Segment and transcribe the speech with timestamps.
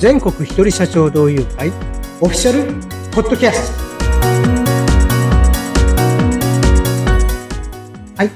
[0.00, 1.68] 全国一人社長同友会
[2.22, 2.72] オフィシャル
[3.10, 3.82] ポッドキャスト。
[8.16, 8.30] はい。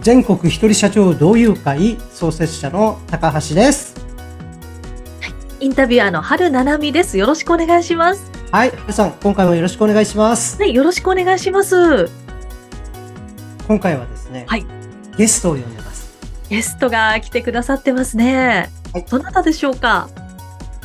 [0.00, 3.94] 全国一人社長同友会創設者の高橋です。
[5.60, 7.18] インタビュアーの春七海です。
[7.18, 8.32] よろしくお願いします。
[8.50, 8.70] はい。
[8.70, 10.56] 春さん今回もよろしくお願いします。
[10.56, 12.08] はい、よろしくお願いします。
[13.68, 14.64] 今回はですね、はい。
[15.18, 16.18] ゲストを呼んでます。
[16.48, 18.70] ゲストが来てくださってますね。
[18.94, 19.04] はい。
[19.04, 20.08] どなたでしょうか？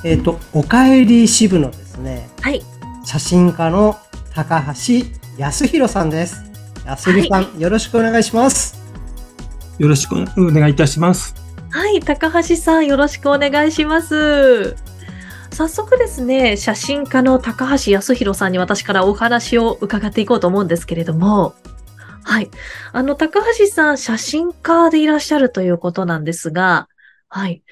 [0.06, 2.62] えっ、とおかえり支部のですねはい。
[3.04, 3.98] 写真家の
[4.36, 5.06] 高橋
[5.38, 6.44] 康弘さんです
[6.86, 8.80] 康弘さん、よろしくお願いします
[9.80, 11.36] よろしくお願いいたします。
[11.72, 14.76] はい、高橋さん、よろしくお願いします。
[15.52, 21.56] 早速ですね、写真家の高橋康弘さんに私からお話を伺っていこうと思うんですけれども、
[22.24, 22.50] はい。
[22.94, 26.88] あの、高橋さん、写真家でいらっしゃるということなんですが、
[27.28, 27.64] はい。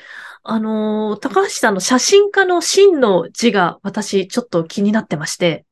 [0.44, 5.66] あのー、高橋さんの写真家の真の字が私ちょっと気になってまして、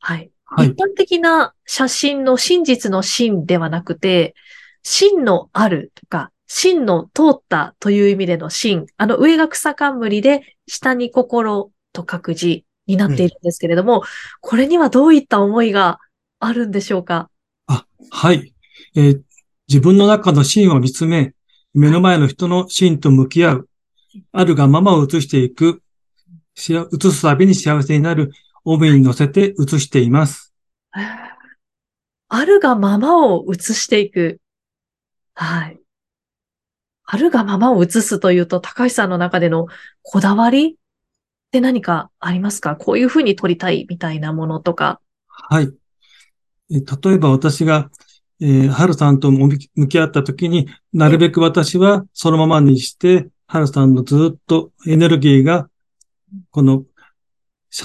[0.00, 0.30] はい。
[0.44, 0.78] はい一。
[0.78, 4.34] 般的な写真の真実の真ではなくて、
[4.82, 8.86] 真のあるとか、真の通ったという意味での真。
[8.96, 14.02] あの上が草冠で下に心と書く字になっているんですけれども、
[14.40, 16.00] これにはどういった思いが
[16.40, 17.30] あるんでしょうか？
[18.10, 18.52] はい。
[18.96, 19.20] えー
[19.68, 21.32] 自分の中の芯を見つめ、
[21.72, 23.68] 目の前の人の芯と向き合う、
[24.32, 25.82] あるがままを映していく、
[26.56, 28.32] 映すたびに幸せになる
[28.64, 30.52] 帯に乗せて映しています。
[32.28, 34.40] あるがままを映していく。
[35.34, 35.78] はい。
[37.04, 39.66] あるがままを映すというと、高橋さんの中での
[40.02, 40.74] こだわりっ
[41.50, 42.76] て何かありますか？
[42.76, 45.00] こういうふうに撮りたいみたいなものとか。
[45.26, 45.70] はい。
[46.70, 47.90] えー例えば私が、
[48.40, 55.68] えー、春さんと向き向き合った時になるべく私はそのままにして、春さんのずっとエネルギーが、
[56.50, 56.84] この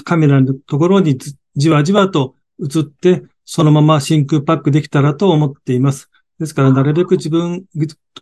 [0.02, 6.08] カメラのところにずじわじわと映って、そのまま真空パックできたらと思っています。
[6.40, 7.66] ですから、なるべく自分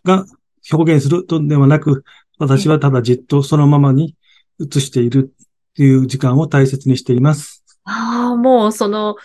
[0.03, 0.25] が
[0.73, 2.03] 表現するとではなく、
[2.37, 4.17] 私はただじっとそのままに
[4.59, 5.33] 映している
[5.73, 7.63] という時間を大切にしています。
[7.85, 9.15] ああ、もうその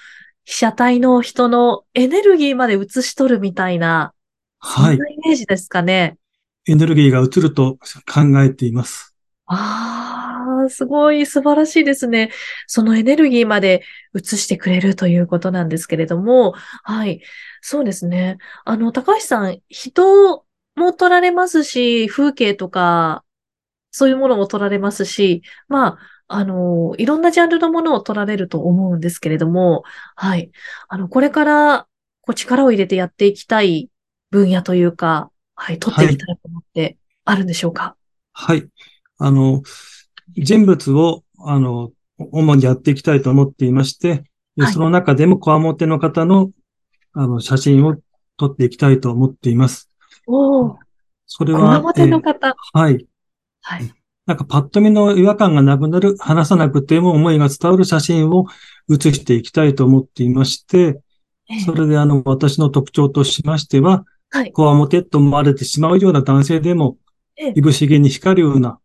[0.45, 4.15] 被写体の人のエネルギーまで映し取るみたいな、
[4.61, 5.05] はいそん。
[5.05, 6.19] なイメージですかね。
[6.67, 9.15] エネルギーが映ると考えています。
[9.47, 12.31] ああ、すごい素晴らしいですね。
[12.67, 13.83] そのエネルギーまで
[14.15, 16.53] 映してくれるということなんですけれども、
[16.85, 17.21] はい。
[17.61, 18.39] そうですね。
[18.65, 20.45] あの、高橋さん、人
[20.77, 23.25] も撮られますし、風景とか、
[23.91, 25.99] そういうものも撮られますし、まあ、
[26.29, 29.83] あの、いろんなジャンルのものを撮られると思うんですけれども、
[30.17, 30.51] はい。
[30.89, 31.89] あの、これから、
[32.23, 33.91] こう、力を入れてやっていきたい
[34.31, 37.97] 分野というか、はい、撮っていきたいものってあるんでしょうか？
[38.33, 38.67] はい。
[39.19, 39.63] あの、
[40.37, 44.25] 人物を、あの、主にやっていきたいと思っていまして、
[44.57, 46.51] ではいその中でも、こわもての方の、
[47.13, 47.97] あの、写真を
[48.39, 49.89] 撮っていきたいと思っています。
[50.27, 50.79] おお、
[51.27, 52.55] それは、こわもてのえー方。
[52.73, 53.07] はい。
[53.61, 53.95] はい。
[54.25, 58.47] なんかパッと見の違和感がなくなる、話さなくても思いが伝わる写真を
[58.89, 61.01] 写していきたいと思っていまして、
[61.51, 64.53] ええそれであの、私の特徴としましては、はい。
[64.53, 66.97] こわもてと思われてしまうような男性でも
[67.37, 68.79] ええ、いぶしげに光るような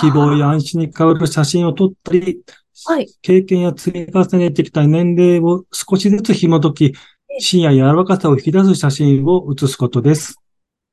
[0.00, 2.40] 希望や安心に変わる写真を撮ったり、
[2.84, 3.06] はい。
[3.22, 6.94] 経験や積み重ねてきた年齢を少しずつ紐解き、
[7.38, 10.40] 芯や柔らかさを引き出す写真を写すことです。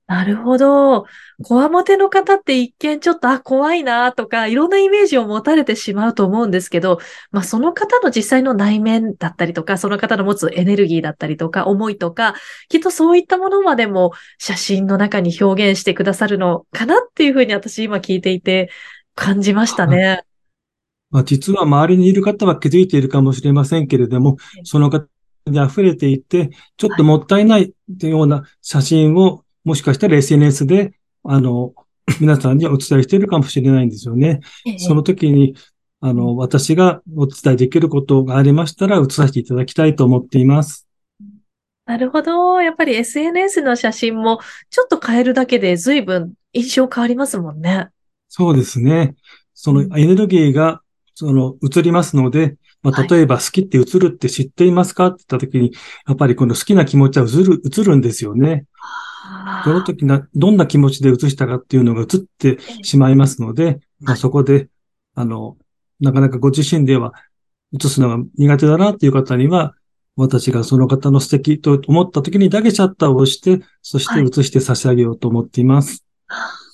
[0.08, 1.06] なるほど。
[1.44, 7.00] こわもての方って一見ちょっと、あ、怖いなとか、いろんなイメージを持たれてしまうと思うんですけど、
[7.32, 12.36] まあその方の実際の内面だったりとか、その方の持つエネルギーだったりとか、思いとか、
[12.70, 18.70] きっとそういったものまでも写真の中に表現してくださるのかなっていうふうに私今聞いていて
[19.16, 20.22] 感じましたね。
[21.10, 25.08] まあ、実は周りにいる方は気づいているかもしれませんけれどもええ、その方
[25.48, 30.94] に溢れていて、ちょっともったいないというような写真を、もしかしたら SNS で、
[31.24, 31.74] あの、
[32.22, 34.40] 皆さんにお伝えしているかもしれないんですよね。
[34.66, 35.56] ええその時に、
[36.02, 40.88] あの、私がお伝えできることがありましたら、写させていただきたいと思っています。
[41.85, 42.62] なるほど。
[42.62, 44.40] やっぱり SNS の写真も
[44.70, 47.90] ちょっと変えるだけで随分印象変わりますもんね。
[48.28, 49.16] そうですね。
[49.53, 50.82] そのエネルギーが、
[51.16, 55.72] その、映りますので、まあ、はい例えば好きって映るって知っていますかって言った時に、
[56.08, 58.66] やっぱりこの好きな気持ちは映る、映るんですよね。
[59.64, 64.70] その時な、どんな気持ちで映したかっていうのが映ってしまいますので、まあ、そこで、
[65.16, 65.58] あの、
[66.00, 67.14] なかなかご自身では
[67.74, 69.74] 映すのが苦手だなっていう方には、
[70.18, 76.06] 私がその方の素敵と思った時にだけシャッターを押して、そして映して差し上げようと思っています。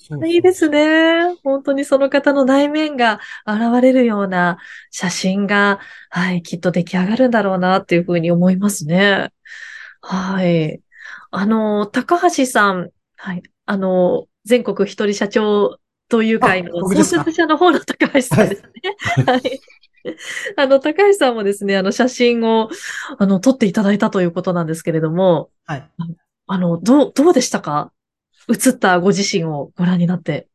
[0.08, 1.36] そういいですね。
[1.42, 4.58] 本当にその方の内面が現れるような
[4.90, 9.32] 写真が、はい、きっと出来上がるんだろうなっていうふうに思いますね。
[10.00, 10.80] はい。
[11.32, 18.70] あの、高橋さん、はい、あの、全国一人社長という会の創設者の方の高橋さんですね。
[19.26, 19.60] はい。
[20.56, 22.68] あの、高橋さんもですね、あの、写真を、
[23.18, 25.90] あの、撮っていただいたということなんですけれども、はい。
[26.48, 27.92] あの、どう、どうでしたか？
[28.50, 30.48] 映ったご自身をご覧になって。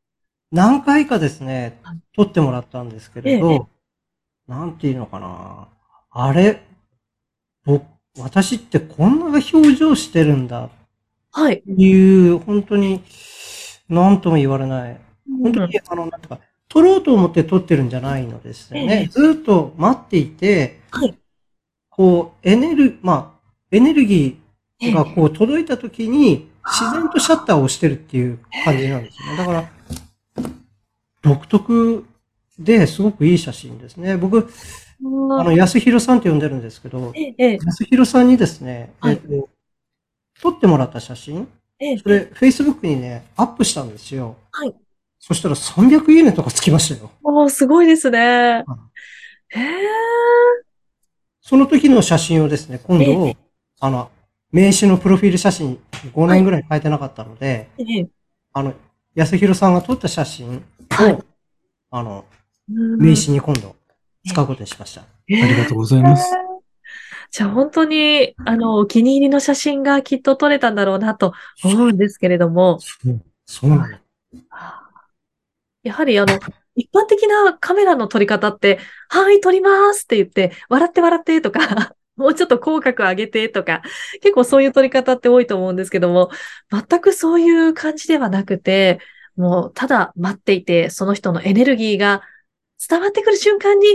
[0.52, 3.68] 何回かですねはい、撮ってもらったんですけれええど、
[4.48, 5.70] なんていうのかな。
[6.12, 6.62] あれ、
[7.66, 7.86] 僕、
[8.20, 10.70] 私ってこんな表情してるんだっ
[11.32, 11.62] はい。
[11.62, 13.04] ていう、本当に、
[13.90, 15.00] なんとも言われない。
[15.44, 19.10] 本当に、あの、なんていうか、撮ろうと思って撮ってるんじゃないのですよええね。
[19.12, 21.16] ずっと待っていて、はい
[21.90, 24.40] こう、エネル、まあ、エネルギ
[24.80, 29.38] ええーがこう届いた時に、自然とシャッターを押してるっていう感じなんですよね。
[29.38, 29.72] だから、
[31.24, 32.06] 独特
[32.60, 34.16] ですごくいい写真ですね。
[34.18, 34.48] 僕、
[35.04, 39.14] あの、安弘さんって呼んでるんですけど、安弘さんにですね、はい。
[39.14, 39.50] えっと、
[40.42, 41.48] 撮ってもらった写真、
[41.80, 44.36] ええそれ、Facebook にね、アップしたんですよ。
[44.52, 44.76] はい。
[45.20, 47.12] そしたら300いいねとかつきましたよ。
[47.24, 48.64] おー、すごいですね。
[49.50, 49.64] へえ、
[51.42, 53.34] その時の写真をですね、今え度、
[53.80, 54.12] あの、
[54.52, 55.80] 名刺のプロフィール写真
[56.14, 58.08] 5年ぐらい変えてなかったので、ええ、
[58.54, 58.74] あの、
[59.16, 61.24] 安弘さんが撮った写真を、はい。
[61.92, 62.26] あの、
[62.70, 62.98] うん。
[63.00, 63.77] 名刺に今度
[64.28, 65.02] 使うことにしました。
[65.02, 66.32] ありがとうございます。
[67.32, 71.34] じゃあ本当に、あの、お気に入りの写真がきっと撮れたんだろうなと
[71.64, 73.98] 思うんですけれども、そうそうなの。
[75.84, 76.40] やはりあの、
[76.76, 78.80] 一般的なカメラの撮り方って、
[79.10, 83.82] はい、撮りますって言って、笑って笑ってとか、 もうちょっと口角上げてとか、
[84.22, 86.30] 結構そういう撮り方って多いと思うんですけども、
[86.72, 89.00] 全くそういう感じではなくて、
[89.36, 92.22] もうただ待っていて、その人のエネルギーが
[92.90, 93.86] 伝わってくる瞬間に、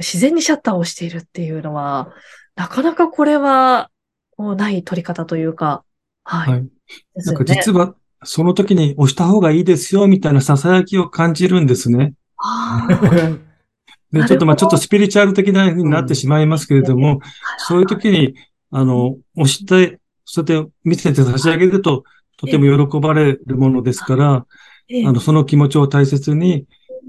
[0.00, 2.12] 自然にシャッターを押しているっていうのは、
[2.56, 3.90] なかなかこれは、
[4.36, 5.84] こうない撮り方というか、
[6.24, 6.52] はい。
[6.52, 6.68] はい。
[7.14, 7.94] なんか実は、
[8.24, 12.14] その時に押した方がいいですよ、みたいな囁きを感じるんですね。
[14.12, 17.20] で、ちょっとまあちょっとスピリチュアル的な風になってしまいますけれども、
[17.58, 18.34] そういう時に、
[18.70, 22.04] あの、押して、そうやって見せて差し上げると、
[22.36, 24.46] とても喜ばれるものですから、
[24.88, 26.66] ええあの、その気持ちを大切に、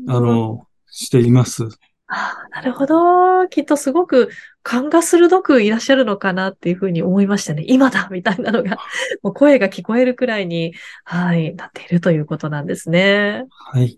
[0.07, 1.67] あの、しています。
[2.13, 3.47] ああ、なるほど。
[3.47, 4.29] きっとすごく
[4.63, 7.63] 勘が鋭くいらっしゃるのかなっていうふうに思いましたね。
[7.65, 8.77] 今だみたいなのが、
[9.23, 10.73] もう声が聞こえるくらいに、
[11.05, 13.45] はい、なっているということなんですね。
[13.49, 13.97] はい。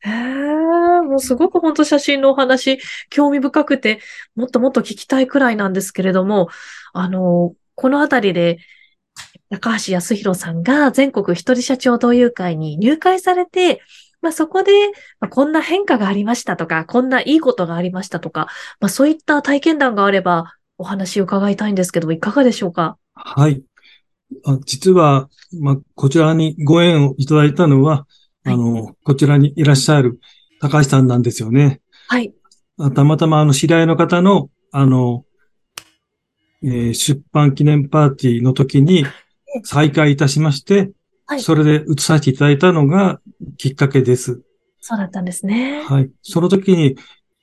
[0.00, 2.80] へえ、もうすごく本当写真のお話、
[3.10, 4.00] 興味深くて、
[4.34, 6.48] もっともっと聞きたいくらいなんですけれども、
[6.92, 8.58] あの、このあたりで、
[9.50, 13.82] 高橋康弘さんが全国一人社長同友会に入会されて、
[14.22, 14.72] まあ、そこで、
[15.20, 18.48] まあ、こんな変化がありましたとか、こんないいことがありましたとか、
[18.80, 22.96] まあ、そういった体験談があれば、お話を伺いたいんですけど、いかがでしょうか？
[23.14, 23.62] はい。
[24.46, 25.28] あ実は、
[25.60, 28.06] まあ、こちらにご縁をいただいたのは、
[28.44, 30.18] はいあの、こちらにいらっしゃる
[30.60, 31.80] 高橋さんなんですよね。
[32.08, 32.32] はい。
[32.78, 35.24] あたまたまあの知り合いの方の、あの、
[36.64, 39.04] えー出版記念パーティーの時に
[39.64, 40.90] 再会いたしまして、
[41.26, 43.20] はいそれで移させていただいたのが
[43.56, 44.42] きっかけです。
[44.80, 45.82] そうだったんですね。
[45.82, 46.10] はい。
[46.22, 46.96] その時に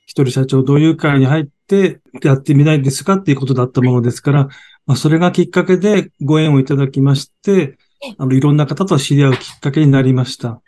[0.05, 4.49] 一人社長同友会に入ってやってみないですかっていうことだったものですから、
[4.85, 10.61] まあ、それがきっかけでご縁をいただきましてええ、あの、いろんな方と知り合うきっかけになりました。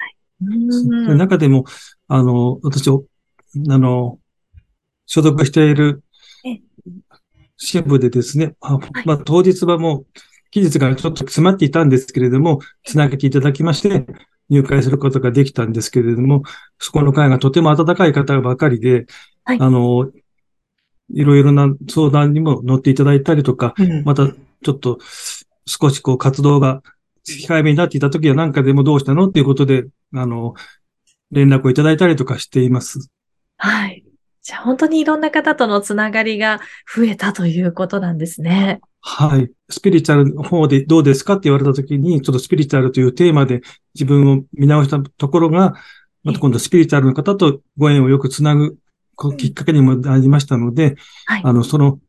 [0.44, 1.66] うんで中でも、
[2.08, 3.06] あの、私、お
[3.70, 4.20] あの、
[5.06, 6.04] 所属している
[6.46, 6.62] ええ
[7.58, 10.06] 支部でですね、あまあ、当日はもう、
[10.52, 14.06] 期日がちょっと詰まっていたんですけれども、つなげていただきまして、
[14.50, 16.44] 入会することができたんですけれども、
[16.78, 19.06] そこの会がとても温かい方ばかりで、
[19.46, 20.12] はいあの、
[21.14, 24.28] いろいろな相談にも乗っていただいたりとか、うんまた
[24.64, 25.00] ちょっと
[25.66, 26.84] 少しこう活動が
[27.28, 30.54] 控えめになっていた時は何かでもどうしたのっていうことで、あの、
[31.32, 33.10] 連絡をいただいたりとかしています。
[33.58, 34.04] はい。
[34.42, 36.60] じゃあ本当にいろんな方とのつながりが
[36.94, 38.82] 増えたということなんですね。
[39.02, 39.52] はい。
[39.70, 43.62] スピリチュアルの方でどうですかって言われた時に、ちょっとスピリチュアルというテーマで
[43.96, 45.74] 自分を見直したところが、
[46.24, 48.78] また今度スピリチュアルの方とご縁をよくつなぐ
[49.38, 51.42] きっかけにもなりましたので、はい。
[51.44, 52.00] あの、その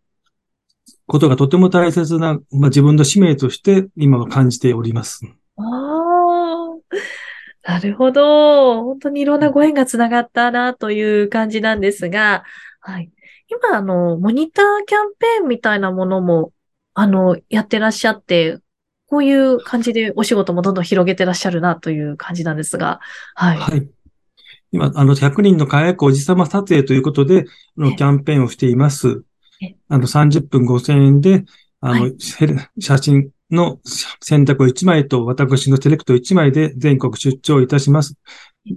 [1.06, 5.26] ことがとても大切な、まあ、自分の使命として今は感じております。
[5.56, 5.62] あ
[7.66, 8.84] あ、なるほど。
[8.84, 12.44] 本当にいろんなご縁がつながったなという感じなんですが、
[12.80, 13.10] はい。
[13.48, 16.52] 今、あの、モニターキャンペーンみたいなものも、
[16.94, 18.58] あの、やってらっしゃって、
[19.06, 23.00] こういう感じでお仕事もどんどん広げてらっしゃるなという感じなんですが、
[23.34, 23.58] はい。
[23.58, 23.88] はい。
[24.72, 27.44] 今、あの、100人の輝くおじさま撮影ということで、
[27.76, 29.22] あの、えキャンペーンをしています
[29.62, 29.74] え。
[29.88, 31.44] あの、30分5000円で、
[31.80, 32.46] あはの、せ
[32.78, 33.80] 写真の
[34.20, 38.14] 選択を1枚と私のセレクト1枚で全国出張いたします。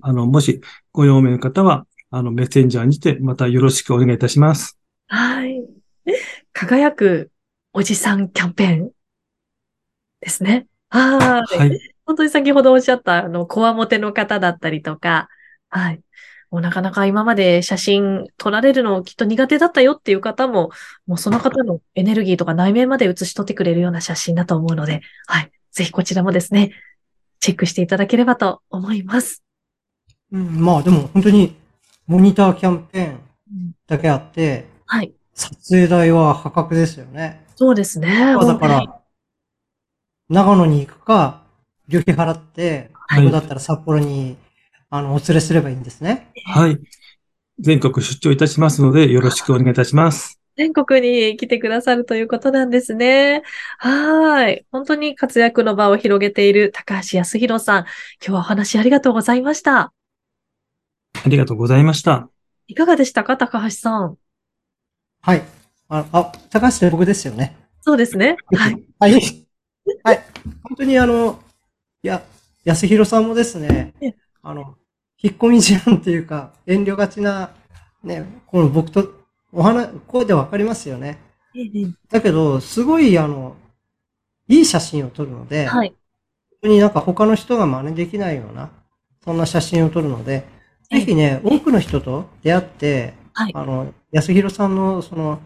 [0.02, 0.60] あの、もし
[0.92, 4.78] ご用命の方は、あの、メッセンジャーにてまたよろしくお願いいたします。
[5.08, 5.64] はい。
[6.52, 7.32] 輝く
[7.78, 8.92] おじさんキャンペーン
[10.22, 10.66] ですね。
[10.90, 11.58] はい。
[11.58, 11.80] はい。
[12.06, 15.28] 本当に先ほどおっしゃった、あの、こわもての方だったりとか、
[15.68, 16.00] はい。
[16.50, 20.72] もうなかなか今まで写真撮られるのきっと苦手だったよっていう方も、
[21.06, 25.52] もうその方のエネルギーとか内面まで写し取ってくれるような写真だと思うので、はい。
[25.74, 26.72] ぜひこちらもですね、
[27.42, 29.44] チェックしていただければと思います。
[30.32, 31.58] うん、まあでも本当に
[32.08, 33.20] モニターキャンペーン
[33.86, 35.14] だけあって、はい。
[35.34, 37.44] 撮影代は破格ですよね。
[37.56, 38.36] そうですね。
[38.36, 39.02] まあだから、
[40.30, 41.44] 長野に行くか、
[41.88, 44.36] 旅費払って、はい僕だったら札幌に、
[44.90, 46.32] あの、お連れすればいいんですね。
[46.46, 46.80] はい。
[47.60, 50.40] 全国出張いたしますので、よろしくお願いいたします。
[50.58, 53.44] 全国に来てくださるということなんですね。
[53.78, 54.66] はい。
[54.72, 57.80] 本当に活躍の場を広げている高橋康弘さん。
[57.82, 57.88] 今
[58.20, 59.94] 日はお話ありがとうございました。
[61.14, 62.30] ありがとうございました。
[62.68, 64.18] いかがでしたか高橋さん？
[65.22, 65.65] はい。
[65.90, 67.56] あ、あ高橋って僕ですよね。
[67.82, 68.38] そうですね。
[68.56, 68.84] はい。
[69.00, 69.46] はい。
[70.04, 70.24] はい。
[70.64, 71.40] 本当にあの、
[72.02, 72.24] いや、
[72.64, 74.76] 安弘さんもですねえ、あの、
[75.22, 77.52] 引っ込み思案っていうか、遠慮がちな、
[78.04, 81.20] ね、この僕とお話、声でわかりますよね。
[82.10, 83.56] だけど、すごいあの、
[84.48, 85.90] いい写真を撮るので、はい。
[85.90, 85.98] 本
[86.64, 88.72] 当になんか他の人が真似できないような、
[89.24, 90.48] そんな写真を撮るので、
[90.92, 95.40] ええぜひね、多くの人と出会って、はいあの、安弘さんのその、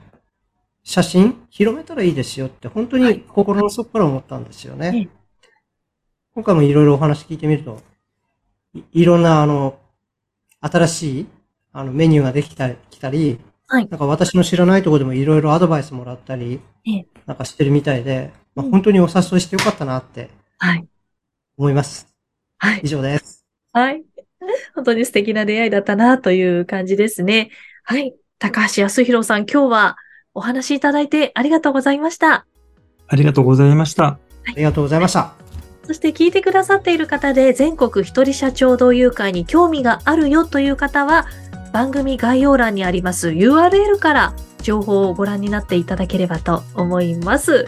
[0.84, 5.10] 写真、広めたらいいですよって、本当に心の底から思ったんですよね。
[6.34, 7.82] 今回もいろいろお話聞いてみると、
[8.74, 9.80] いいろんなあの、
[10.62, 11.28] 新しい、
[11.74, 13.40] あの、メニューができたり、来たり、
[13.72, 20.88] はいなんか私の知らないところでもいろいろアドバイスもらったり、ええなんかしてるみたいで、まあ、うん本当にお誘いしてよかったなってはい。
[21.56, 22.08] 思います。
[22.58, 22.88] はい以。
[22.88, 23.46] 上です。
[23.72, 24.04] はい。
[24.74, 27.52] 本当に素敵な出会いだったなという感じですね。
[27.84, 28.16] はい。
[28.40, 29.98] 高橋康弘さん、今日は
[30.34, 32.46] お話しいただいてありがとうございました。
[33.08, 34.06] ありがとうございました。
[34.06, 34.20] あ
[34.56, 35.34] りがとうございました。
[35.86, 41.26] そして聞いてくださっている方で全国一人社長同友会に興味があるよという方は
[41.74, 47.66] 番組概要欄にあります URL から情報をご覧になっていただければと思います。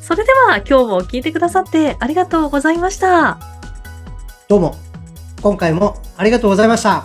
[0.00, 3.38] それでは今日も聞いてくださってありがとうございました。
[4.48, 4.76] どうも、
[5.42, 7.04] 今回もありがとうございました。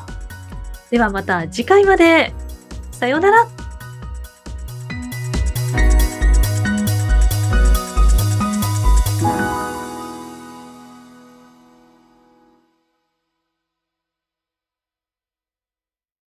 [0.91, 2.33] ではまた次回まで。
[2.91, 3.58] さようなら。